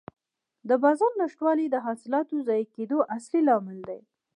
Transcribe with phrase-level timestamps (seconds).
[0.69, 3.99] د بازار نشتوالی د حاصلاتو ضایع کېدو اصلي لامل دی.